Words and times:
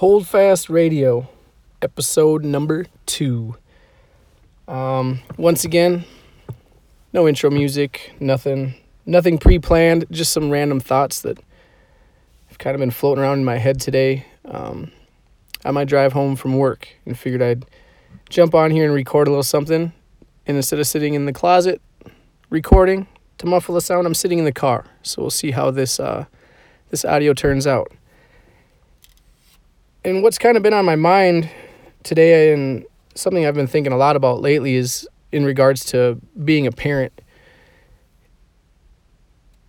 Holdfast 0.00 0.70
Radio, 0.70 1.28
episode 1.82 2.42
number 2.42 2.86
two. 3.04 3.56
Um, 4.66 5.20
once 5.36 5.66
again, 5.66 6.06
no 7.12 7.28
intro 7.28 7.50
music, 7.50 8.14
nothing, 8.18 8.76
nothing 9.04 9.36
pre-planned, 9.36 10.06
just 10.10 10.32
some 10.32 10.48
random 10.48 10.80
thoughts 10.80 11.20
that 11.20 11.38
have 12.48 12.56
kind 12.56 12.74
of 12.74 12.78
been 12.78 12.90
floating 12.90 13.22
around 13.22 13.40
in 13.40 13.44
my 13.44 13.58
head 13.58 13.78
today. 13.78 14.24
Um, 14.46 14.90
my 15.70 15.84
drive 15.84 16.14
home 16.14 16.34
from 16.34 16.56
work, 16.56 16.88
and 17.04 17.18
figured 17.18 17.42
I'd 17.42 17.66
jump 18.30 18.54
on 18.54 18.70
here 18.70 18.86
and 18.86 18.94
record 18.94 19.28
a 19.28 19.30
little 19.32 19.42
something. 19.42 19.92
And 20.46 20.56
instead 20.56 20.78
of 20.78 20.86
sitting 20.86 21.12
in 21.12 21.26
the 21.26 21.34
closet 21.34 21.82
recording 22.48 23.06
to 23.36 23.44
muffle 23.44 23.74
the 23.74 23.82
sound, 23.82 24.06
I'm 24.06 24.14
sitting 24.14 24.38
in 24.38 24.46
the 24.46 24.50
car. 24.50 24.86
So 25.02 25.20
we'll 25.20 25.30
see 25.30 25.50
how 25.50 25.70
this 25.70 26.00
uh, 26.00 26.24
this 26.88 27.04
audio 27.04 27.34
turns 27.34 27.66
out 27.66 27.92
and 30.04 30.22
what's 30.22 30.38
kind 30.38 30.56
of 30.56 30.62
been 30.62 30.72
on 30.74 30.84
my 30.84 30.96
mind 30.96 31.50
today 32.02 32.52
and 32.52 32.84
something 33.14 33.44
I've 33.44 33.54
been 33.54 33.66
thinking 33.66 33.92
a 33.92 33.96
lot 33.96 34.16
about 34.16 34.40
lately 34.40 34.76
is 34.76 35.08
in 35.32 35.44
regards 35.44 35.84
to 35.86 36.20
being 36.42 36.66
a 36.66 36.72
parent 36.72 37.20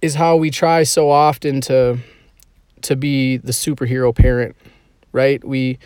is 0.01 0.15
how 0.15 0.35
we 0.35 0.49
try 0.49 0.83
so 0.83 1.09
often 1.09 1.61
to 1.61 1.99
to 2.81 2.95
be 2.95 3.37
the 3.37 3.51
superhero 3.51 4.15
parent, 4.15 4.55
right? 5.11 5.43
We 5.43 5.77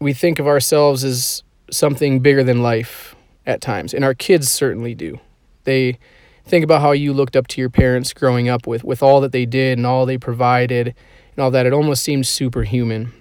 we 0.00 0.12
think 0.12 0.38
of 0.38 0.46
ourselves 0.48 1.04
as 1.04 1.44
something 1.70 2.20
bigger 2.20 2.42
than 2.42 2.62
life 2.62 3.14
at 3.46 3.60
times, 3.60 3.94
and 3.94 4.04
our 4.04 4.14
kids 4.14 4.50
certainly 4.50 4.94
do. 4.94 5.20
They 5.62 5.98
think 6.44 6.64
about 6.64 6.80
how 6.80 6.90
you 6.92 7.12
looked 7.12 7.36
up 7.36 7.46
to 7.48 7.60
your 7.60 7.70
parents 7.70 8.12
growing 8.12 8.48
up 8.48 8.66
with 8.66 8.82
with 8.82 9.02
all 9.02 9.20
that 9.20 9.32
they 9.32 9.46
did 9.46 9.78
and 9.78 9.86
all 9.86 10.04
they 10.04 10.18
provided 10.18 10.94
and 11.36 11.42
all 11.42 11.50
that, 11.50 11.66
it 11.66 11.72
almost 11.72 12.02
seems 12.02 12.28
superhuman, 12.28 13.12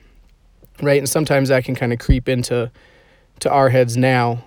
right? 0.81 0.97
And 0.97 1.09
sometimes 1.09 1.49
that 1.49 1.63
can 1.63 1.75
kind 1.75 1.93
of 1.93 1.99
creep 1.99 2.29
into 2.29 2.71
to 3.39 3.49
our 3.51 3.69
heads 3.69 3.97
now, 3.97 4.45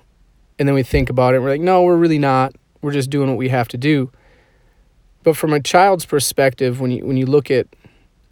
and 0.59 0.67
then 0.67 0.75
we 0.75 0.83
think 0.83 1.11
about 1.11 1.35
it, 1.35 1.41
we're 1.41 1.51
like, 1.51 1.61
no, 1.61 1.83
we're 1.83 1.97
really 1.97 2.19
not. 2.19 2.55
We're 2.81 2.93
just 2.93 3.11
doing 3.11 3.29
what 3.29 3.37
we 3.37 3.49
have 3.49 3.69
to 3.69 3.77
do. 3.77 4.11
But 5.23 5.37
from 5.37 5.53
a 5.53 5.61
child's 5.61 6.07
perspective, 6.07 6.81
when 6.81 6.93
you 6.93 7.05
when 7.05 7.17
you 7.17 7.27
look 7.27 7.51
at 7.51 7.67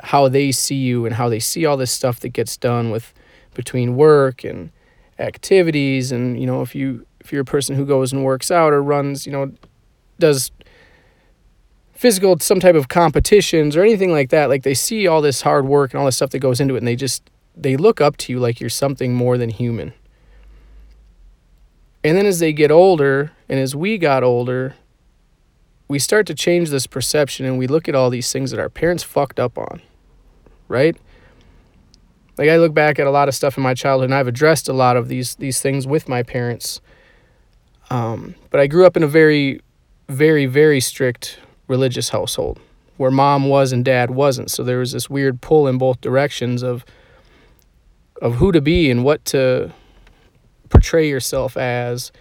how 0.01 0.29
they 0.29 0.53
see 0.53 0.77
you 0.77 1.07
and 1.07 1.15
how 1.15 1.29
they 1.29 1.41
see 1.41 1.67
all 1.67 1.77
this 1.77 1.91
stuff 1.91 2.21
that 2.21 2.29
gets 2.29 2.57
done 2.57 2.91
with 2.91 3.13
between 3.55 3.97
work 3.97 4.45
and 4.45 4.71
activities, 5.19 6.13
and 6.13 6.41
you 6.41 6.47
know, 6.47 6.63
if 6.63 6.75
you 6.75 7.05
if 7.21 7.33
you're 7.33 7.43
a 7.43 7.45
person 7.45 7.75
who 7.75 7.85
goes 7.85 8.13
and 8.13 8.23
works 8.23 8.51
out 8.51 8.73
or 8.73 8.83
runs, 8.83 9.27
you 9.27 9.33
know, 9.33 9.51
does 10.21 10.53
physical 11.95 12.39
some 12.41 12.61
type 12.61 12.75
of 12.75 12.89
competitions 12.89 13.77
or 13.77 13.83
anything 13.83 14.11
like 14.11 14.31
that 14.31 14.49
like 14.49 14.65
they 14.65 14.75
see 14.75 15.07
all 15.07 15.23
this 15.23 15.43
hard 15.43 15.65
work 15.65 15.93
and 15.93 16.01
all 16.01 16.07
this 16.07 16.17
stuff 16.17 16.31
that 16.31 16.41
goes 16.41 16.61
into 16.61 16.75
it 16.75 16.79
and 16.79 16.87
they 16.87 16.97
just 16.97 17.31
they 17.57 17.77
look 17.77 18.01
up 18.01 18.17
to 18.17 18.33
you 18.33 18.41
like 18.41 18.61
you're 18.61 18.69
something 18.69 19.15
more 19.15 19.39
than 19.39 19.49
human. 19.49 19.93
And 22.03 22.19
then 22.19 22.27
as 22.27 22.41
they 22.41 22.53
get 22.53 22.71
older 22.71 23.31
and 23.49 23.59
as 23.61 23.77
we 23.77 23.97
got 23.97 24.23
older 24.23 24.75
we 25.87 25.99
start 25.99 26.27
to 26.27 26.35
change 26.35 26.71
this 26.71 26.87
perception 26.87 27.47
and 27.47 27.59
we 27.59 27.67
look 27.67 27.89
at 27.89 27.95
all 27.95 28.11
these 28.11 28.33
things 28.33 28.51
that 28.51 28.59
our 28.59 28.71
parents 28.71 29.03
fucked 29.03 29.39
up 29.39 29.57
on 29.57 29.81
right? 30.69 30.97
Like 32.37 32.49
i 32.49 32.57
look 32.57 32.75
back 32.75 32.99
at 32.99 33.07
a 33.07 33.11
lot 33.11 33.29
of 33.29 33.35
stuff 33.35 33.57
in 33.57 33.63
my 33.63 33.75
childhood 33.75 34.07
and 34.07 34.15
i've 34.15 34.27
addressed 34.27 34.69
a 34.69 34.73
lot 34.73 34.97
of 34.97 35.09
these 35.09 35.37
these 35.37 35.61
things 35.61 35.87
with 35.87 36.09
my 36.09 36.23
parents. 36.23 36.81
Um, 37.91 38.35
but 38.51 38.61
i 38.61 38.67
grew 38.67 38.85
up 38.87 38.97
in 38.97 39.03
a 39.03 39.07
very 39.07 39.61
very 40.09 40.47
very 40.47 40.81
strict 40.81 41.39
religious 41.69 42.11
household 42.11 42.61
where 42.97 43.11
mom 43.11 43.49
was 43.49 43.73
and 43.73 43.85
dad 43.85 44.11
wasn't. 44.11 44.51
So 44.51 44.63
there 44.63 44.79
was 44.79 44.93
this 44.93 45.11
weird 45.11 45.41
pull 45.41 45.67
in 45.67 45.79
both 45.79 46.01
directions 46.01 46.63
of 46.63 46.85
of 48.23 48.37
who 48.37 48.53
to 48.53 48.61
be 48.61 48.91
and 48.91 49.05
what 49.05 49.25
to 49.25 49.73
portray 50.69 51.09
yourself 51.09 51.57
as 51.57 52.13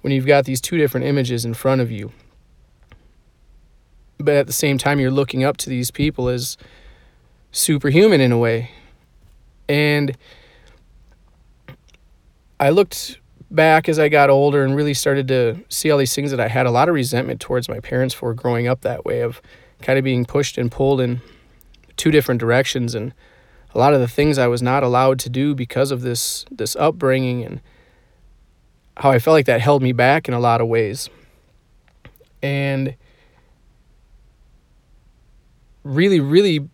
when 0.00 0.12
you've 0.12 0.26
got 0.26 0.46
these 0.46 0.60
two 0.60 0.78
different 0.78 1.06
images 1.06 1.44
in 1.44 1.54
front 1.54 1.80
of 1.80 1.90
you. 1.90 2.10
But 4.18 4.34
at 4.34 4.46
the 4.46 4.52
same 4.52 4.78
time 4.78 4.98
you're 4.98 5.10
looking 5.10 5.44
up 5.44 5.58
to 5.58 5.70
these 5.70 5.90
people 5.90 6.28
as 6.28 6.56
superhuman 7.52 8.20
in 8.20 8.32
a 8.32 8.38
way. 8.38 8.70
And 9.68 10.16
I 12.58 12.70
looked 12.70 13.18
back 13.54 13.88
as 13.88 13.98
I 13.98 14.08
got 14.08 14.30
older 14.30 14.64
and 14.64 14.74
really 14.74 14.94
started 14.94 15.28
to 15.28 15.62
see 15.68 15.90
all 15.90 15.98
these 15.98 16.14
things 16.14 16.30
that 16.30 16.40
I 16.40 16.48
had 16.48 16.66
a 16.66 16.70
lot 16.70 16.88
of 16.88 16.94
resentment 16.94 17.40
towards 17.40 17.68
my 17.68 17.80
parents 17.80 18.14
for 18.14 18.32
growing 18.34 18.66
up 18.66 18.80
that 18.80 19.04
way 19.04 19.20
of 19.20 19.42
kind 19.82 19.98
of 19.98 20.04
being 20.04 20.24
pushed 20.24 20.56
and 20.56 20.70
pulled 20.70 21.00
in 21.00 21.20
two 21.96 22.10
different 22.10 22.40
directions 22.40 22.94
and 22.94 23.12
a 23.74 23.78
lot 23.78 23.94
of 23.94 24.00
the 24.00 24.08
things 24.08 24.38
I 24.38 24.46
was 24.46 24.62
not 24.62 24.82
allowed 24.82 25.18
to 25.20 25.30
do 25.30 25.54
because 25.54 25.90
of 25.90 26.02
this 26.02 26.44
this 26.50 26.76
upbringing 26.76 27.42
and 27.42 27.60
how 28.96 29.10
I 29.10 29.18
felt 29.18 29.34
like 29.34 29.46
that 29.46 29.60
held 29.60 29.82
me 29.82 29.92
back 29.92 30.28
in 30.28 30.34
a 30.34 30.40
lot 30.40 30.60
of 30.60 30.68
ways. 30.68 31.08
And 32.42 32.96
really 35.84 36.20
really 36.20 36.68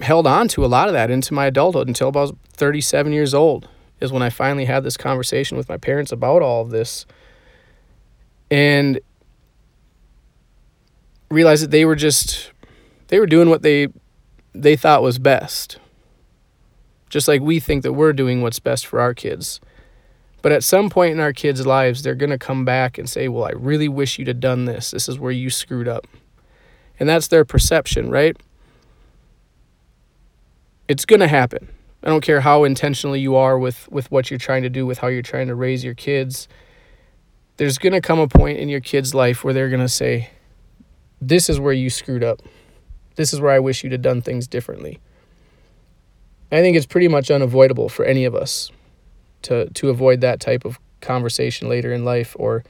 held 0.00 0.26
on 0.26 0.48
to 0.48 0.64
a 0.64 0.66
lot 0.66 0.88
of 0.88 0.94
that 0.94 1.10
into 1.10 1.34
my 1.34 1.46
adulthood 1.46 1.86
until 1.86 2.08
about 2.08 2.36
37 2.54 3.12
years 3.12 3.34
old 3.34 3.68
is 4.00 4.12
when 4.12 4.22
I 4.22 4.30
finally 4.30 4.64
had 4.64 4.84
this 4.84 4.96
conversation 4.96 5.56
with 5.56 5.68
my 5.68 5.76
parents 5.76 6.12
about 6.12 6.42
all 6.42 6.62
of 6.62 6.70
this 6.70 7.06
and 8.50 9.00
realized 11.30 11.62
that 11.62 11.70
they 11.70 11.84
were 11.84 11.96
just 11.96 12.50
they 13.08 13.18
were 13.18 13.26
doing 13.26 13.48
what 13.48 13.62
they 13.62 13.88
they 14.54 14.76
thought 14.76 15.02
was 15.02 15.18
best. 15.18 15.78
Just 17.08 17.28
like 17.28 17.40
we 17.40 17.58
think 17.60 17.82
that 17.82 17.92
we're 17.92 18.12
doing 18.12 18.42
what's 18.42 18.60
best 18.60 18.86
for 18.86 19.00
our 19.00 19.14
kids. 19.14 19.60
But 20.42 20.52
at 20.52 20.64
some 20.64 20.88
point 20.88 21.12
in 21.12 21.20
our 21.20 21.32
kids' 21.32 21.66
lives, 21.66 22.02
they're 22.02 22.14
going 22.14 22.30
to 22.30 22.38
come 22.38 22.64
back 22.64 22.98
and 22.98 23.08
say, 23.08 23.28
Well, 23.28 23.44
I 23.44 23.50
really 23.50 23.88
wish 23.88 24.18
you'd 24.18 24.28
have 24.28 24.40
done 24.40 24.64
this. 24.64 24.90
This 24.92 25.08
is 25.08 25.18
where 25.18 25.32
you 25.32 25.50
screwed 25.50 25.88
up. 25.88 26.06
And 26.98 27.08
that's 27.08 27.28
their 27.28 27.44
perception, 27.44 28.10
right? 28.10 28.36
It's 30.88 31.04
going 31.04 31.20
to 31.20 31.28
happen. 31.28 31.68
I 32.02 32.08
don't 32.08 32.22
care 32.22 32.40
how 32.40 32.64
intentionally 32.64 33.20
you 33.20 33.36
are 33.36 33.58
with 33.58 33.88
with 33.90 34.10
what 34.10 34.30
you're 34.30 34.38
trying 34.38 34.62
to 34.62 34.70
do 34.70 34.86
with 34.86 34.98
how 34.98 35.08
you're 35.08 35.22
trying 35.22 35.48
to 35.48 35.54
raise 35.54 35.84
your 35.84 35.94
kids. 35.94 36.48
There's 37.56 37.78
going 37.78 37.92
to 37.92 38.00
come 38.00 38.18
a 38.18 38.28
point 38.28 38.58
in 38.58 38.68
your 38.68 38.80
kid's 38.80 39.14
life 39.14 39.44
where 39.44 39.52
they're 39.52 39.68
going 39.68 39.80
to 39.80 39.88
say, 39.88 40.30
"This 41.20 41.50
is 41.50 41.60
where 41.60 41.74
you 41.74 41.90
screwed 41.90 42.24
up. 42.24 42.40
This 43.16 43.34
is 43.34 43.40
where 43.40 43.52
I 43.52 43.58
wish 43.58 43.82
you'd 43.82 43.92
have 43.92 44.02
done 44.02 44.22
things 44.22 44.46
differently." 44.46 44.98
I 46.52 46.60
think 46.62 46.76
it's 46.76 46.86
pretty 46.86 47.08
much 47.08 47.30
unavoidable 47.30 47.88
for 47.88 48.04
any 48.04 48.24
of 48.24 48.34
us 48.34 48.70
to 49.42 49.68
to 49.70 49.90
avoid 49.90 50.22
that 50.22 50.40
type 50.40 50.64
of 50.64 50.78
conversation 51.00 51.68
later 51.68 51.92
in 51.92 52.04
life 52.04 52.34
or 52.38 52.64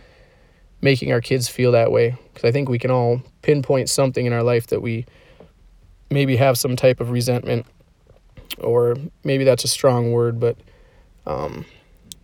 making 0.83 1.13
our 1.13 1.21
kids 1.21 1.49
feel 1.49 1.73
that 1.73 1.93
way 1.93 2.17
because 2.33 2.49
I 2.49 2.53
think 2.53 2.69
we 2.69 2.79
can 2.79 2.91
all 2.91 3.23
pinpoint 3.43 3.89
something 3.91 4.27
in 4.27 4.33
our 4.33 4.43
life 4.43 4.69
that 4.69 4.81
we 4.81 5.05
maybe 6.11 6.37
have 6.37 6.59
some 6.59 6.75
type 6.77 7.01
of 7.01 7.11
resentment 7.11 7.67
or 8.59 8.97
maybe 9.25 9.45
that's 9.45 9.65
a 9.65 9.69
strong 9.69 10.13
word, 10.13 10.41
but 10.41 10.57
um, 11.27 11.65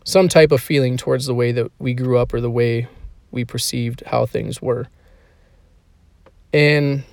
some 0.04 0.28
type 0.28 0.52
of 0.52 0.60
feeling 0.60 0.96
towards 0.96 1.26
the 1.26 1.34
way 1.34 1.52
that 1.52 1.70
we 1.78 1.94
grew 1.94 2.18
up 2.18 2.32
or 2.32 2.40
the 2.40 2.50
way 2.50 2.88
we 3.30 3.44
perceived 3.44 4.02
how 4.06 4.26
things 4.26 4.62
were. 4.62 4.86
And 6.52 7.04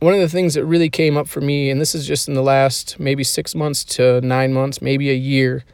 one 0.00 0.12
of 0.12 0.20
the 0.20 0.28
things 0.28 0.54
that 0.54 0.64
really 0.64 0.90
came 0.90 1.16
up 1.16 1.28
for 1.28 1.40
me, 1.40 1.70
and 1.70 1.80
this 1.80 1.94
is 1.94 2.06
just 2.06 2.28
in 2.28 2.34
the 2.34 2.42
last 2.42 3.00
maybe 3.00 3.24
six 3.24 3.54
months 3.54 3.84
to 3.84 4.20
nine 4.20 4.52
months, 4.52 4.82
maybe 4.82 5.10
a 5.10 5.14
year, 5.14 5.64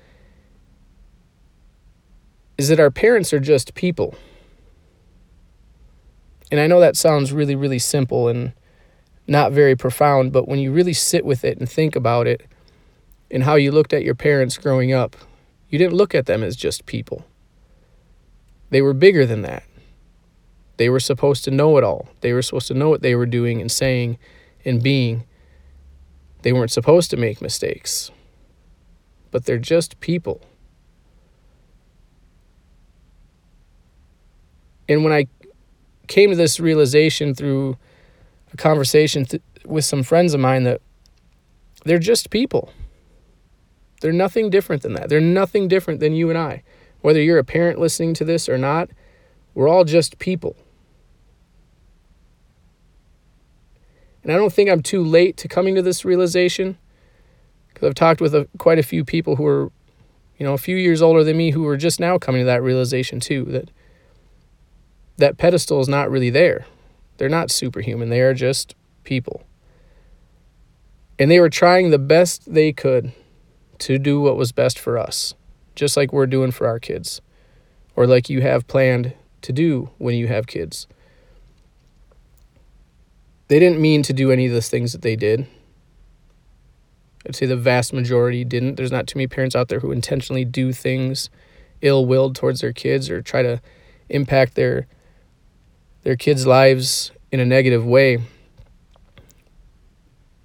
is 2.57 2.69
that 2.69 2.79
our 2.79 2.91
parents 2.91 3.33
are 3.33 3.41
just 3.41 3.75
people. 3.75 4.15
And 6.53 6.61
I 6.61 6.67
know 6.67 6.81
that 6.81 6.97
sounds 6.97 7.33
really, 7.33 7.57
really 7.57 7.79
simple 7.79 8.29
and 8.29 8.53
not 9.31 9.53
very 9.53 9.77
profound, 9.77 10.33
but 10.33 10.49
when 10.49 10.59
you 10.59 10.73
really 10.73 10.93
sit 10.93 11.25
with 11.25 11.45
it 11.45 11.59
and 11.59 11.71
think 11.71 11.95
about 11.95 12.27
it 12.27 12.43
and 13.31 13.45
how 13.45 13.55
you 13.55 13.71
looked 13.71 13.93
at 13.93 14.03
your 14.03 14.17
parents 14.17 14.59
growing 14.59 14.93
up, 14.93 15.17
you 15.69 15.79
didn't 15.79 15.95
look 15.95 16.17
at 16.17 16.27
them 16.27 16.43
as 16.43 16.57
just 16.57 16.85
people. 16.85 17.25
They 18.71 18.83
were 18.83 18.93
bigger 18.93 19.25
than 19.25 19.43
that. 19.43 19.63
They 20.79 20.89
were 20.89 20.99
supposed 20.99 21.45
to 21.45 21.53
know 21.53 21.77
it 21.77 21.85
all. 21.85 22.09
They 22.23 22.33
were 22.33 22.43
supposed 22.43 22.67
to 22.69 22.75
know 22.75 22.91
what 22.91 23.03
they 23.03 23.15
were 23.15 23.27
doing 23.27 23.61
and 23.61 23.71
saying 23.71 24.19
and 24.65 24.83
being. 24.83 25.25
They 26.43 26.53
weren't 26.53 26.73
supposed 26.73 27.11
to 27.11 27.17
make 27.17 27.41
mistakes. 27.41 28.11
But 29.31 29.45
they're 29.45 29.59
just 29.59 30.01
people. 30.01 30.41
And 34.89 35.05
when 35.05 35.13
I 35.13 35.27
came 36.09 36.31
to 36.31 36.37
this 36.37 36.59
realization 36.59 37.33
through 37.33 37.77
a 38.53 38.57
conversation 38.57 39.25
th- 39.25 39.43
with 39.65 39.85
some 39.85 40.03
friends 40.03 40.35
of 40.35 40.41
mine 40.41 40.65
that 40.65 40.81
they're 41.85 41.99
just 41.99 42.31
people. 42.31 42.73
They're 44.01 44.13
nothing 44.13 44.51
different 44.51 44.83
than 44.83 44.95
that. 44.95 45.09
They're 45.09 45.21
nothing 45.21 45.69
different 45.69 46.01
than 46.01 46.15
you 46.15 46.31
and 46.31 46.39
I. 46.39 46.63
Whether 47.03 47.23
you're 47.23 47.39
a 47.39 47.45
parent 47.45 47.79
listening 47.79 48.15
to 48.15 48.25
this 48.25 48.49
or 48.49 48.59
not, 48.59 48.91
we're 49.55 49.69
all 49.69 49.85
just 49.85 50.19
people. 50.19 50.57
And 54.23 54.33
I 54.33 54.37
don't 54.37 54.53
think 54.53 54.71
I'm 54.71 54.83
too 54.83 55.03
late 55.05 55.37
to 55.39 55.49
coming 55.49 55.75
to 55.77 55.83
this 55.83 56.05
realization 56.05 56.79
Because 57.69 57.89
I've 57.89 57.95
talked 57.95 58.21
with 58.21 58.35
a, 58.35 58.49
quite 58.59 58.79
a 58.79 58.83
few 58.83 59.05
people 59.05 59.37
who 59.37 59.47
are, 59.47 59.73
you 60.39 60.47
know, 60.47 60.55
a 60.55 60.59
few 60.59 60.77
years 60.77 61.03
older 61.03 61.25
than 61.25 61.37
me 61.37 61.53
who 61.53 61.67
are 61.67 61.77
just 61.77 62.01
now 62.01 62.19
coming 62.19 62.43
to 62.43 62.47
that 62.47 62.63
realization 62.63 63.21
too 63.21 63.45
that 63.47 63.71
that 65.19 65.39
pedestal 65.39 65.81
is 65.81 65.89
not 65.89 66.11
really 66.11 66.31
there. 66.31 66.67
They're 67.21 67.29
not 67.29 67.51
superhuman. 67.51 68.09
They 68.09 68.23
are 68.23 68.33
just 68.33 68.75
people. 69.05 69.45
And 71.19 71.31
they 71.31 71.39
were 71.39 71.51
trying 71.51 71.91
the 71.91 71.99
best 71.99 72.51
they 72.51 72.73
could 72.73 73.13
to 73.81 73.99
do 73.99 74.23
what 74.23 74.39
was 74.39 74.53
best 74.53 74.79
for 74.79 74.97
us, 74.97 75.35
just 75.75 75.99
like 75.99 76.15
we're 76.15 76.27
doing 76.27 76.51
for 76.51 76.67
our 76.67 76.79
kids, 76.79 77.21
or 77.95 78.07
like 78.07 78.31
you 78.31 78.41
have 78.41 78.67
planned 78.67 79.13
to 79.43 79.53
do 79.53 79.91
when 79.99 80.15
you 80.15 80.29
have 80.29 80.47
kids. 80.47 80.87
They 83.49 83.59
didn't 83.59 83.83
mean 83.83 84.03
to 84.05 84.15
do 84.15 84.31
any 84.31 84.47
of 84.47 84.55
the 84.55 84.63
things 84.63 84.93
that 84.93 85.03
they 85.03 85.15
did. 85.15 85.47
I'd 87.27 87.37
say 87.37 87.45
the 87.45 87.55
vast 87.55 87.93
majority 87.93 88.47
didn't. 88.47 88.77
There's 88.77 88.91
not 88.91 89.07
too 89.07 89.19
many 89.19 89.27
parents 89.27 89.55
out 89.55 89.69
there 89.69 89.81
who 89.81 89.93
intentionally 89.93 90.47
do 90.47 90.73
things 90.73 91.29
ill 91.83 92.07
willed 92.07 92.35
towards 92.35 92.63
their 92.63 92.73
kids 92.73 93.11
or 93.11 93.21
try 93.21 93.43
to 93.43 93.61
impact 94.09 94.55
their 94.55 94.87
their 96.03 96.17
kids' 96.17 96.47
lives 96.47 97.13
in 97.31 97.41
a 97.41 97.45
negative 97.45 97.85
way. 97.85 98.19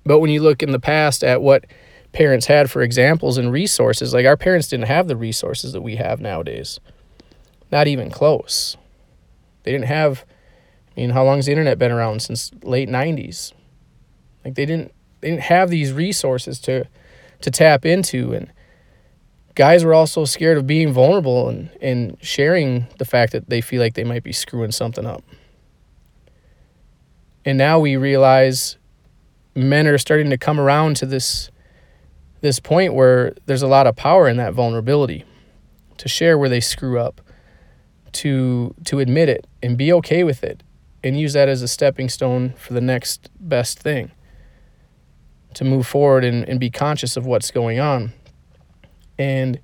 But 0.06 0.19
when 0.19 0.30
you 0.30 0.42
look 0.42 0.62
in 0.62 0.72
the 0.72 0.80
past 0.80 1.24
at 1.24 1.42
what 1.42 1.66
parents 2.12 2.46
had 2.46 2.69
for 2.69 2.81
examples 2.81 3.38
and 3.38 3.52
resources, 3.52 4.13
like 4.13 4.25
our 4.25 4.38
parents 4.38 4.68
didn't 4.68 4.88
have 4.88 5.07
the 5.07 5.18
resources 5.18 5.74
that 5.74 5.81
we 5.81 5.96
have 5.96 6.22
nowadays. 6.22 6.80
Not 7.72 7.88
even 7.88 8.12
close. 8.12 8.78
They 9.63 9.72
didn't 9.72 9.88
have 9.88 10.25
I 10.96 11.02
mean, 11.02 11.10
how 11.10 11.25
long 11.25 11.38
has 11.38 11.48
the 11.48 11.52
internet 11.52 11.78
been 11.78 11.92
around 11.92 12.22
since 12.22 12.51
late 12.63 12.88
90s? 12.88 13.51
Like 14.44 14.56
they 14.56 14.66
didn't 14.66 14.94
they 15.22 15.30
didn't 15.30 15.44
have 15.44 15.69
these 15.69 15.92
resources 15.92 16.60
to 16.62 16.86
to 17.42 17.51
tap 17.51 17.86
into 17.86 18.34
and 18.34 18.51
guys 19.56 19.84
were 19.84 19.94
also 19.94 20.25
scared 20.25 20.58
of 20.58 20.68
being 20.68 20.92
vulnerable 20.92 21.50
and, 21.50 21.69
and 21.81 22.18
sharing 22.22 22.88
the 23.00 23.06
fact 23.06 23.31
that 23.31 23.50
they 23.50 23.62
feel 23.62 23.81
like 23.81 23.94
they 23.96 24.04
might 24.04 24.24
be 24.24 24.34
screwing 24.34 24.72
something 24.72 25.06
up. 25.06 25.24
And 27.45 27.57
now 27.57 27.80
we 27.80 27.95
realize 27.95 28.77
men 29.53 29.88
are 29.88 29.97
starting 29.97 30.30
to 30.31 30.38
come 30.38 30.59
around 30.59 30.97
to 30.97 31.06
this 31.06 31.50
this 32.42 32.59
point 32.59 32.94
where 32.94 33.33
there's 33.45 33.62
a 33.62 33.68
lot 33.68 33.88
of 33.88 33.95
power 33.95 34.27
in 34.27 34.38
that 34.38 34.53
vulnerability 34.53 35.24
to 35.97 36.07
share 36.07 36.38
where 36.38 36.50
they 36.50 36.59
screw 36.59 37.00
up 37.00 37.21
to 38.12 38.75
to 38.86 39.00
admit 39.00 39.30
it 39.30 39.47
and 39.63 39.77
be 39.77 39.92
okay 39.94 40.24
with 40.24 40.44
it 40.44 40.62
and 41.03 41.19
use 41.19 41.33
that 41.33 41.47
as 41.47 41.62
a 41.62 41.68
stepping 41.68 42.09
stone 42.09 42.53
for 42.57 42.74
the 42.74 42.81
next 42.81 43.30
best 43.39 43.80
thing 43.80 44.12
to 45.53 45.63
move 45.63 45.88
forward 45.88 46.24
and, 46.24 46.48
and 46.50 46.59
be 46.59 46.69
conscious 46.69 47.15
of 47.15 47.25
what's 47.25 47.50
going 47.51 47.80
on. 47.80 48.12
And 49.18 49.59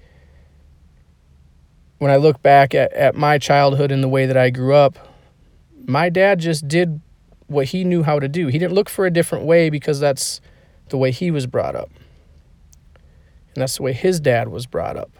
when 2.02 2.10
i 2.10 2.16
look 2.16 2.42
back 2.42 2.74
at, 2.74 2.92
at 2.94 3.14
my 3.14 3.38
childhood 3.38 3.92
and 3.92 4.04
the 4.04 4.08
way 4.08 4.26
that 4.26 4.36
i 4.36 4.50
grew 4.50 4.74
up 4.74 4.98
my 5.86 6.10
dad 6.10 6.40
just 6.40 6.68
did 6.68 7.00
what 7.52 7.68
he 7.68 7.84
knew 7.84 8.04
how 8.04 8.20
to 8.20 8.28
do. 8.28 8.48
He 8.48 8.58
didn't 8.58 8.74
look 8.74 8.90
for 8.90 9.06
a 9.06 9.12
different 9.12 9.46
way 9.46 9.70
because 9.70 10.00
that's 10.00 10.42
the 10.90 10.98
way 10.98 11.12
he 11.12 11.32
was 11.32 11.48
brought 11.48 11.76
up. 11.76 11.90
And 13.54 13.62
that's 13.62 13.78
the 13.78 13.84
way 13.84 13.94
his 13.94 14.20
dad 14.20 14.48
was 14.48 14.66
brought 14.66 14.98
up. 14.98 15.12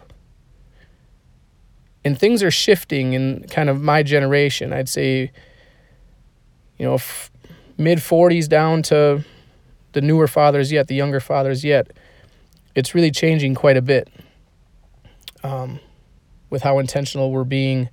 And 2.04 2.18
things 2.18 2.42
are 2.42 2.50
shifting 2.50 3.12
in 3.12 3.46
kind 3.50 3.68
of 3.68 3.80
my 3.80 4.02
generation. 4.02 4.72
I'd 4.72 4.88
say, 4.88 5.30
you 6.78 6.86
know, 6.86 6.94
f- 6.94 7.30
mid 7.78 7.98
40s 7.98 8.48
down 8.48 8.82
to 8.84 9.24
the 9.92 10.00
newer 10.00 10.26
fathers 10.26 10.72
yet, 10.72 10.88
the 10.88 10.94
younger 10.94 11.20
fathers 11.20 11.64
yet. 11.64 11.92
It's 12.74 12.94
really 12.94 13.10
changing 13.10 13.54
quite 13.54 13.76
a 13.76 13.82
bit 13.82 14.08
um, 15.44 15.78
with 16.50 16.62
how 16.62 16.78
intentional 16.78 17.30
we're 17.30 17.44
being 17.44 17.88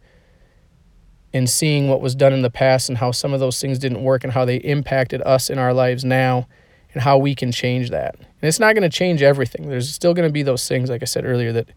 in 1.32 1.46
seeing 1.46 1.88
what 1.88 2.02
was 2.02 2.16
done 2.16 2.34
in 2.34 2.42
the 2.42 2.50
past 2.50 2.90
and 2.90 2.98
how 2.98 3.12
some 3.12 3.34
of 3.34 3.40
those 3.40 3.62
things 3.62 3.78
didn't 3.78 4.04
work 4.04 4.24
and 4.24 4.34
how 4.34 4.46
they 4.46 4.58
impacted 4.58 5.22
us 5.22 5.50
in 5.50 5.60
our 5.60 5.74
lives 5.74 6.04
now 6.04 6.48
and 6.94 7.04
how 7.04 7.18
we 7.18 7.36
can 7.36 7.52
change 7.52 7.92
that. 7.92 8.16
And 8.16 8.48
it's 8.48 8.60
not 8.60 8.74
going 8.74 8.90
to 8.90 8.96
change 8.96 9.22
everything. 9.22 9.70
There's 9.70 9.94
still 9.94 10.14
going 10.14 10.28
to 10.28 10.34
be 10.34 10.44
those 10.44 10.68
things 10.68 10.90
like 10.90 11.02
I 11.04 11.06
said 11.06 11.26
earlier 11.26 11.52
that 11.54 11.70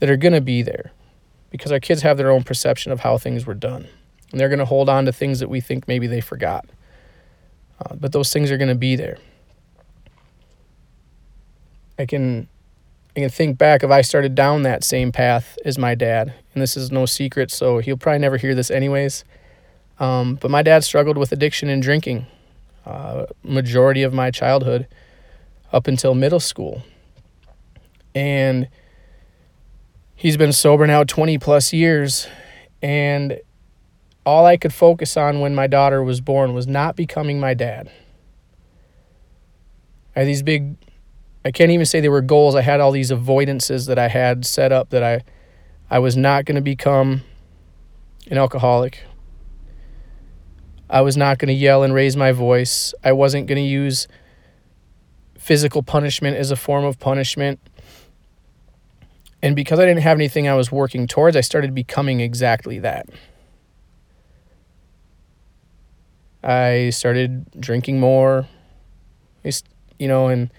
that 0.00 0.10
are 0.10 0.16
going 0.16 0.32
to 0.32 0.40
be 0.40 0.62
there 0.62 0.90
because 1.50 1.70
our 1.70 1.78
kids 1.78 2.02
have 2.02 2.16
their 2.16 2.30
own 2.30 2.42
perception 2.42 2.90
of 2.90 3.00
how 3.00 3.18
things 3.18 3.46
were 3.46 3.54
done. 3.54 3.86
And 4.30 4.40
they're 4.40 4.48
going 4.48 4.58
to 4.58 4.64
hold 4.64 4.88
on 4.88 5.04
to 5.04 5.12
things 5.12 5.38
that 5.38 5.48
we 5.48 5.60
think 5.60 5.86
maybe 5.86 6.06
they 6.06 6.20
forgot. 6.20 6.66
Uh, 7.78 7.94
but 7.94 8.10
those 8.10 8.32
things 8.32 8.50
are 8.50 8.56
going 8.56 8.68
to 8.70 8.74
be 8.74 8.96
there. 8.96 9.18
I 11.98 12.06
can 12.06 12.48
I 13.14 13.20
can 13.20 13.28
think 13.28 13.58
back 13.58 13.82
if 13.82 13.90
I 13.90 14.00
started 14.00 14.34
down 14.34 14.62
that 14.62 14.82
same 14.84 15.12
path 15.12 15.58
as 15.66 15.76
my 15.76 15.94
dad, 15.94 16.32
and 16.54 16.62
this 16.62 16.76
is 16.76 16.90
no 16.90 17.04
secret, 17.04 17.50
so 17.50 17.78
he'll 17.78 17.98
probably 17.98 18.20
never 18.20 18.38
hear 18.38 18.54
this 18.54 18.70
anyways. 18.70 19.24
Um, 19.98 20.36
but 20.36 20.50
my 20.50 20.62
dad 20.62 20.82
struggled 20.82 21.18
with 21.18 21.30
addiction 21.30 21.68
and 21.68 21.82
drinking, 21.82 22.26
uh, 22.86 23.26
majority 23.42 24.02
of 24.02 24.14
my 24.14 24.30
childhood, 24.30 24.88
up 25.72 25.86
until 25.86 26.14
middle 26.14 26.40
school, 26.40 26.82
and 28.14 28.68
he's 30.14 30.38
been 30.38 30.52
sober 30.52 30.86
now 30.86 31.04
twenty 31.04 31.36
plus 31.36 31.72
years, 31.72 32.28
and 32.80 33.38
all 34.24 34.46
I 34.46 34.56
could 34.56 34.72
focus 34.72 35.18
on 35.18 35.40
when 35.40 35.54
my 35.54 35.66
daughter 35.66 36.02
was 36.02 36.22
born 36.22 36.54
was 36.54 36.66
not 36.66 36.96
becoming 36.96 37.38
my 37.38 37.52
dad. 37.52 37.90
I 40.16 40.20
had 40.20 40.28
these 40.28 40.42
big 40.42 40.76
I 41.44 41.50
can't 41.50 41.70
even 41.70 41.86
say 41.86 42.00
they 42.00 42.08
were 42.08 42.20
goals. 42.20 42.54
I 42.54 42.62
had 42.62 42.80
all 42.80 42.92
these 42.92 43.10
avoidances 43.10 43.88
that 43.88 43.98
I 43.98 44.08
had 44.08 44.44
set 44.46 44.72
up 44.72 44.90
that 44.90 45.02
I 45.02 45.22
I 45.90 45.98
was 45.98 46.16
not 46.16 46.46
going 46.46 46.54
to 46.54 46.62
become 46.62 47.22
an 48.30 48.38
alcoholic. 48.38 49.04
I 50.88 51.00
was 51.00 51.16
not 51.16 51.38
going 51.38 51.48
to 51.48 51.54
yell 51.54 51.82
and 51.82 51.92
raise 51.92 52.16
my 52.16 52.32
voice. 52.32 52.94
I 53.02 53.12
wasn't 53.12 53.46
going 53.46 53.56
to 53.56 53.68
use 53.68 54.08
physical 55.36 55.82
punishment 55.82 56.36
as 56.36 56.50
a 56.50 56.56
form 56.56 56.84
of 56.84 56.98
punishment. 56.98 57.60
And 59.42 59.56
because 59.56 59.80
I 59.80 59.86
didn't 59.86 60.02
have 60.02 60.16
anything 60.16 60.48
I 60.48 60.54
was 60.54 60.70
working 60.70 61.06
towards, 61.06 61.36
I 61.36 61.40
started 61.40 61.74
becoming 61.74 62.20
exactly 62.20 62.78
that. 62.78 63.08
I 66.44 66.90
started 66.90 67.50
drinking 67.60 68.00
more, 68.00 68.46
you 69.98 70.08
know, 70.08 70.28
and 70.28 70.50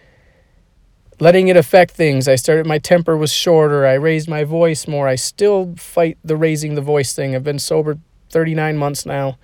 letting 1.23 1.47
it 1.47 1.55
affect 1.55 1.91
things. 1.91 2.27
I 2.27 2.35
started, 2.35 2.65
my 2.65 2.79
temper 2.79 3.15
was 3.15 3.31
shorter. 3.31 3.85
I 3.85 3.93
raised 3.93 4.27
my 4.27 4.43
voice 4.43 4.89
more. 4.89 5.07
I 5.07 5.15
still 5.15 5.73
fight 5.77 6.17
the 6.21 6.35
raising 6.35 6.75
the 6.75 6.81
voice 6.81 7.13
thing. 7.13 7.33
I've 7.33 7.45
been 7.45 7.59
sober 7.59 7.97
39 8.29 8.75
months 8.75 9.05
now. 9.05 9.37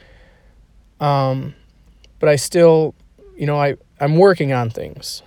Um, 1.00 1.56
but 2.20 2.28
I 2.28 2.36
still, 2.36 2.96
you 3.38 3.46
know, 3.46 3.58
I, 3.58 3.78
I'm 4.02 4.18
working 4.18 4.52
on 4.52 4.70
things. 4.70 5.24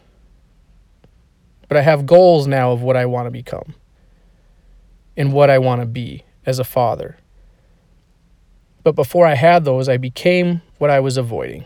But 1.68 1.78
I 1.78 1.80
have 1.80 2.04
goals 2.04 2.46
now 2.46 2.72
of 2.72 2.82
what 2.82 2.98
I 2.98 3.06
want 3.06 3.28
to 3.28 3.30
become 3.30 3.74
and 5.16 5.32
what 5.32 5.48
I 5.48 5.56
want 5.56 5.80
to 5.80 5.86
be 5.86 6.22
as 6.44 6.58
a 6.58 6.64
father. 6.64 7.16
But 8.84 8.94
before 8.94 9.26
I 9.26 9.36
had 9.36 9.64
those, 9.64 9.88
I 9.88 9.96
became 9.96 10.60
what 10.76 10.90
I 10.90 11.00
was 11.00 11.16
avoiding. 11.16 11.64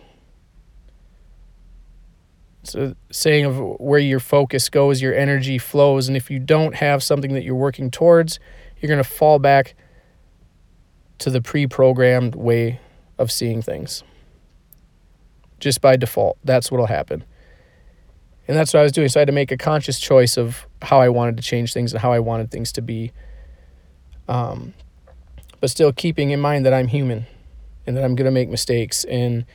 A 2.75 2.97
saying 3.11 3.45
of 3.45 3.59
where 3.79 3.99
your 3.99 4.21
focus 4.21 4.69
goes, 4.69 5.01
your 5.01 5.15
energy 5.15 5.59
flows. 5.59 6.09
And 6.09 6.17
if 6.17 6.31
you 6.31 6.39
don't 6.39 6.75
have 6.75 7.03
something 7.03 7.35
that 7.35 7.45
you're 7.45 7.55
working 7.55 7.91
towards, 7.91 8.39
you're 8.79 8.89
going 8.89 9.03
to 9.03 9.09
fall 9.09 9.39
back 9.39 9.75
to 11.19 11.31
the 11.31 11.41
pre 11.41 11.67
programmed 11.67 12.35
way 12.35 12.81
of 13.19 13.31
seeing 13.31 13.63
things. 13.63 14.03
Just 15.59 15.81
by 15.81 15.97
default, 15.97 16.39
that's 16.45 16.71
what'll 16.71 16.87
happen. 16.87 17.25
And 18.49 18.57
that's 18.57 18.73
what 18.73 18.81
I 18.81 18.83
was 18.83 18.93
doing. 18.93 19.09
So 19.09 19.19
I 19.19 19.23
had 19.23 19.27
to 19.27 19.33
make 19.33 19.51
a 19.51 19.57
conscious 19.57 19.99
choice 19.99 20.37
of 20.37 20.67
how 20.83 21.01
I 21.01 21.09
wanted 21.09 21.37
to 21.39 21.43
change 21.43 21.73
things 21.73 21.93
and 21.93 22.01
how 22.01 22.13
I 22.13 22.21
wanted 22.21 22.51
things 22.51 22.73
to 22.73 22.83
be. 22.83 23.13
Um, 24.29 24.75
but 25.61 25.71
still 25.71 25.93
keeping 25.93 26.31
in 26.31 26.41
mind 26.41 26.67
that 26.67 26.75
I'm 26.75 26.89
human 26.89 27.27
and 27.87 27.97
that 27.97 28.05
I'm 28.05 28.15
going 28.15 28.27
to 28.27 28.31
make 28.31 28.49
mistakes 28.49 29.05
and 29.05 29.47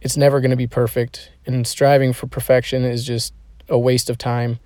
it's 0.00 0.16
never 0.16 0.40
going 0.40 0.50
to 0.50 0.56
be 0.56 0.66
perfect 0.66 1.30
and 1.46 1.66
striving 1.66 2.12
for 2.12 2.26
perfection 2.26 2.84
is 2.84 3.04
just 3.04 3.34
a 3.68 3.78
waste 3.78 4.10
of 4.10 4.18
time 4.18 4.58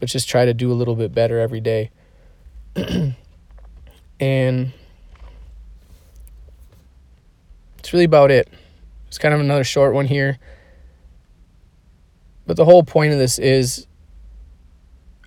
but 0.00 0.08
just 0.08 0.28
try 0.28 0.44
to 0.44 0.54
do 0.54 0.72
a 0.72 0.74
little 0.74 0.96
bit 0.96 1.14
better 1.14 1.38
every 1.38 1.60
day. 1.60 1.90
And 4.20 4.72
it's 7.78 7.92
really 7.92 8.04
about 8.04 8.30
it. 8.30 8.48
It's 9.08 9.16
kind 9.16 9.32
of 9.32 9.40
another 9.40 9.64
short 9.64 9.94
one 9.94 10.06
here. 10.06 10.38
But 12.46 12.56
the 12.56 12.66
whole 12.66 12.82
point 12.82 13.12
of 13.12 13.18
this 13.18 13.38
is 13.38 13.86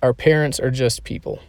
our 0.00 0.14
parents 0.14 0.60
are 0.60 0.70
just 0.70 1.02
people. 1.02 1.40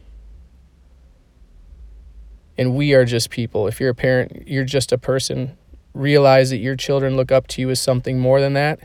And 2.57 2.73
we 2.73 2.93
are 2.93 3.05
just 3.05 3.29
people. 3.29 3.67
If 3.67 3.79
you're 3.79 3.91
a 3.91 3.95
parent 3.95 4.47
you're 4.47 4.65
just 4.65 4.91
a 4.91 4.97
person 4.97 5.55
realize 5.95 6.49
that 6.51 6.57
your 6.57 6.75
children 6.75 7.15
look 7.15 7.31
up 7.31 7.47
to 7.47 7.61
you 7.61 7.69
as 7.69 7.79
something 7.79 8.19
more 8.19 8.39
than 8.39 8.53
that 8.53 8.79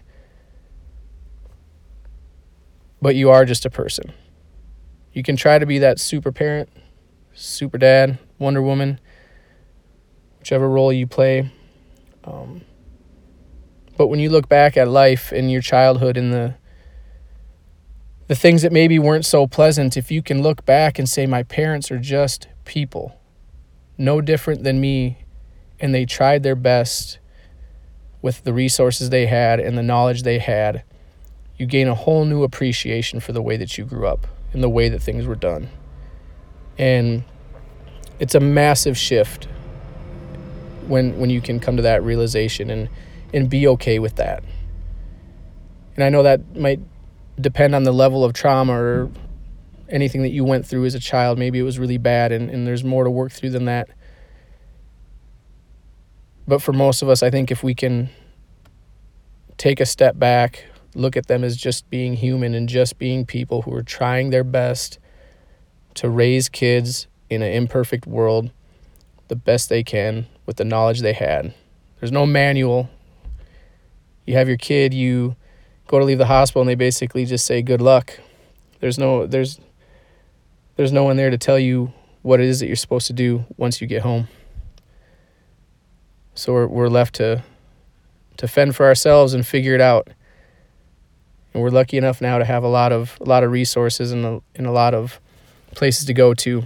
but 3.02 3.14
you 3.14 3.30
are 3.30 3.44
just 3.44 3.64
a 3.64 3.70
person. 3.70 4.12
You 5.12 5.22
can 5.22 5.36
try 5.36 5.58
to 5.58 5.66
be 5.66 5.78
that 5.78 5.98
super 5.98 6.32
parent, 6.32 6.68
super 7.34 7.78
dad, 7.78 8.18
Wonder 8.38 8.62
Woman, 8.62 9.00
whichever 10.38 10.68
role 10.68 10.92
you 10.92 11.06
play. 11.06 11.50
Um, 12.24 12.62
but 13.96 14.08
when 14.08 14.20
you 14.20 14.30
look 14.30 14.48
back 14.48 14.76
at 14.76 14.88
life 14.88 15.32
in 15.32 15.48
your 15.48 15.62
childhood 15.62 16.16
and 16.16 16.32
the 16.32 16.54
the 18.28 18.36
things 18.36 18.62
that 18.62 18.70
maybe 18.70 18.96
weren't 18.96 19.26
so 19.26 19.48
pleasant, 19.48 19.96
if 19.96 20.08
you 20.12 20.22
can 20.22 20.40
look 20.40 20.64
back 20.64 21.00
and 21.00 21.08
say, 21.08 21.26
My 21.26 21.42
parents 21.42 21.90
are 21.90 21.98
just 21.98 22.46
people, 22.64 23.20
no 23.98 24.20
different 24.20 24.62
than 24.62 24.80
me, 24.80 25.19
and 25.80 25.94
they 25.94 26.04
tried 26.04 26.42
their 26.42 26.54
best 26.54 27.18
with 28.22 28.44
the 28.44 28.52
resources 28.52 29.10
they 29.10 29.26
had 29.26 29.60
and 29.60 29.78
the 29.78 29.82
knowledge 29.82 30.22
they 30.22 30.38
had, 30.38 30.84
you 31.56 31.66
gain 31.66 31.88
a 31.88 31.94
whole 31.94 32.24
new 32.24 32.42
appreciation 32.42 33.20
for 33.20 33.32
the 33.32 33.42
way 33.42 33.56
that 33.56 33.78
you 33.78 33.84
grew 33.84 34.06
up 34.06 34.26
and 34.52 34.62
the 34.62 34.68
way 34.68 34.88
that 34.88 35.02
things 35.02 35.26
were 35.26 35.34
done. 35.34 35.68
And 36.78 37.24
it's 38.18 38.34
a 38.34 38.40
massive 38.40 38.96
shift 38.96 39.48
when 40.86 41.18
when 41.18 41.30
you 41.30 41.40
can 41.40 41.60
come 41.60 41.76
to 41.76 41.82
that 41.82 42.02
realization 42.02 42.70
and 42.70 42.88
and 43.32 43.48
be 43.48 43.66
okay 43.66 43.98
with 43.98 44.16
that. 44.16 44.42
And 45.94 46.04
I 46.04 46.08
know 46.08 46.22
that 46.22 46.56
might 46.56 46.80
depend 47.40 47.74
on 47.74 47.84
the 47.84 47.92
level 47.92 48.24
of 48.24 48.32
trauma 48.32 48.72
or 48.72 49.10
anything 49.88 50.22
that 50.22 50.30
you 50.30 50.44
went 50.44 50.66
through 50.66 50.84
as 50.84 50.94
a 50.94 51.00
child. 51.00 51.38
Maybe 51.38 51.58
it 51.58 51.62
was 51.62 51.78
really 51.78 51.98
bad 51.98 52.32
and, 52.32 52.50
and 52.50 52.66
there's 52.66 52.84
more 52.84 53.04
to 53.04 53.10
work 53.10 53.32
through 53.32 53.50
than 53.50 53.64
that. 53.66 53.88
But 56.46 56.62
for 56.62 56.72
most 56.72 57.02
of 57.02 57.08
us, 57.08 57.22
I 57.22 57.30
think 57.30 57.50
if 57.50 57.62
we 57.62 57.74
can 57.74 58.10
take 59.56 59.80
a 59.80 59.86
step 59.86 60.18
back, 60.18 60.64
look 60.94 61.16
at 61.16 61.26
them 61.26 61.44
as 61.44 61.56
just 61.56 61.88
being 61.90 62.14
human 62.14 62.54
and 62.54 62.68
just 62.68 62.98
being 62.98 63.26
people 63.26 63.62
who 63.62 63.74
are 63.74 63.82
trying 63.82 64.30
their 64.30 64.44
best 64.44 64.98
to 65.94 66.08
raise 66.08 66.48
kids 66.48 67.06
in 67.28 67.42
an 67.42 67.52
imperfect 67.52 68.06
world 68.06 68.50
the 69.28 69.36
best 69.36 69.68
they 69.68 69.84
can 69.84 70.26
with 70.44 70.56
the 70.56 70.64
knowledge 70.64 71.00
they 71.00 71.12
had. 71.12 71.54
There's 72.00 72.10
no 72.10 72.26
manual. 72.26 72.90
You 74.26 74.34
have 74.34 74.48
your 74.48 74.56
kid, 74.56 74.92
you 74.92 75.36
go 75.86 75.98
to 75.98 76.04
leave 76.04 76.18
the 76.18 76.26
hospital 76.26 76.62
and 76.62 76.68
they 76.68 76.74
basically 76.74 77.24
just 77.24 77.46
say 77.46 77.62
good 77.62 77.80
luck. 77.80 78.18
There's 78.80 78.98
no 78.98 79.26
there's 79.26 79.60
there's 80.76 80.92
no 80.92 81.04
one 81.04 81.16
there 81.16 81.30
to 81.30 81.38
tell 81.38 81.58
you 81.58 81.92
what 82.22 82.40
it 82.40 82.46
is 82.46 82.60
that 82.60 82.66
you're 82.66 82.76
supposed 82.76 83.06
to 83.06 83.12
do 83.12 83.44
once 83.56 83.80
you 83.80 83.86
get 83.86 84.02
home. 84.02 84.28
So 86.40 86.54
we're 86.54 86.66
we're 86.68 86.88
left 86.88 87.16
to 87.16 87.44
to 88.38 88.48
fend 88.48 88.74
for 88.74 88.86
ourselves 88.86 89.34
and 89.34 89.46
figure 89.46 89.74
it 89.74 89.82
out. 89.82 90.08
And 91.52 91.62
we're 91.62 91.68
lucky 91.68 91.98
enough 91.98 92.22
now 92.22 92.38
to 92.38 92.46
have 92.46 92.64
a 92.64 92.68
lot 92.68 92.92
of 92.92 93.18
a 93.20 93.24
lot 93.24 93.44
of 93.44 93.50
resources 93.52 94.10
and 94.10 94.24
a, 94.24 94.42
and 94.54 94.66
a 94.66 94.70
lot 94.70 94.94
of 94.94 95.20
places 95.74 96.06
to 96.06 96.14
go 96.14 96.32
to 96.32 96.62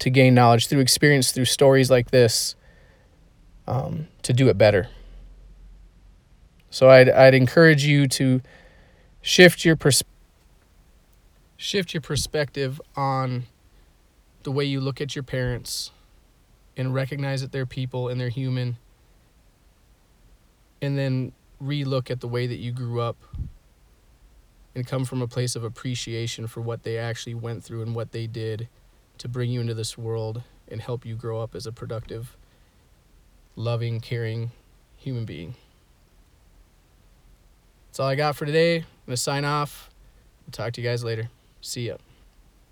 to 0.00 0.10
gain 0.10 0.34
knowledge 0.34 0.66
through 0.66 0.80
experience 0.80 1.32
through 1.32 1.46
stories 1.46 1.90
like 1.90 2.10
this 2.10 2.56
um, 3.66 4.06
to 4.20 4.34
do 4.34 4.50
it 4.50 4.58
better. 4.58 4.88
So 6.68 6.90
I'd 6.90 7.08
I'd 7.08 7.34
encourage 7.34 7.86
you 7.86 8.06
to 8.08 8.42
shift 9.22 9.64
your 9.64 9.76
pers- 9.76 10.04
shift 11.56 11.94
your 11.94 12.02
perspective 12.02 12.82
on 12.94 13.44
the 14.42 14.52
way 14.52 14.66
you 14.66 14.78
look 14.78 15.00
at 15.00 15.16
your 15.16 15.22
parents 15.22 15.90
and 16.76 16.94
recognize 16.94 17.40
that 17.40 17.52
they're 17.52 17.66
people 17.66 18.08
and 18.08 18.20
they're 18.20 18.28
human 18.28 18.76
and 20.82 20.98
then 20.98 21.32
relook 21.62 22.10
at 22.10 22.20
the 22.20 22.28
way 22.28 22.46
that 22.46 22.56
you 22.56 22.72
grew 22.72 23.00
up 23.00 23.16
and 24.74 24.86
come 24.86 25.04
from 25.04 25.22
a 25.22 25.28
place 25.28 25.54
of 25.54 25.64
appreciation 25.64 26.46
for 26.46 26.60
what 26.60 26.82
they 26.82 26.98
actually 26.98 27.34
went 27.34 27.62
through 27.62 27.82
and 27.82 27.94
what 27.94 28.12
they 28.12 28.26
did 28.26 28.68
to 29.18 29.28
bring 29.28 29.50
you 29.50 29.60
into 29.60 29.74
this 29.74 29.96
world 29.96 30.42
and 30.68 30.80
help 30.80 31.06
you 31.06 31.14
grow 31.14 31.40
up 31.40 31.54
as 31.54 31.66
a 31.66 31.72
productive 31.72 32.36
loving 33.56 34.00
caring 34.00 34.50
human 34.96 35.24
being 35.24 35.54
that's 37.94 38.00
all 38.00 38.08
I 38.08 38.16
got 38.16 38.34
for 38.34 38.44
today. 38.44 38.78
I'm 38.78 38.84
going 39.06 39.14
to 39.14 39.16
sign 39.16 39.44
off. 39.44 39.88
Talk 40.50 40.72
to 40.72 40.80
you 40.80 40.88
guys 40.88 41.04
later. 41.04 41.30
See 41.60 41.86
ya. 41.86 41.94